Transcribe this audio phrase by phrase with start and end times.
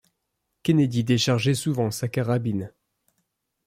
[0.63, 2.73] Kennedy déchargeait souvent sa carabine.